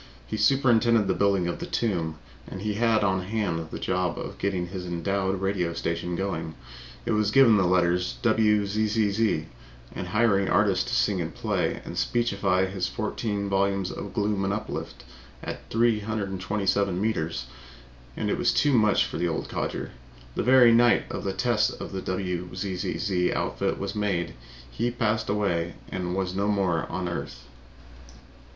[0.25, 2.17] He superintended the building of the tomb
[2.47, 6.55] and he had on hand the job of getting his endowed radio station going
[7.05, 9.45] it was given the letters WZZZ
[9.93, 14.51] and hiring artists to sing and play and speechify his fourteen volumes of gloom and
[14.51, 15.03] uplift
[15.43, 17.45] at 327 meters,
[18.17, 19.91] and it was too much for the old codger.
[20.33, 24.33] The very night the test of the WZZZ outfit was made
[24.71, 27.43] he passed away and was no more on earth.